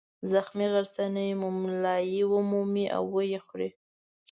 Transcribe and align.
زخمي 0.31 0.67
غرڅنۍ 0.73 1.29
مُملایي 1.41 2.21
ومومي 2.33 2.85
او 2.95 3.03
ویې 3.13 3.39
خوري. 3.45 3.69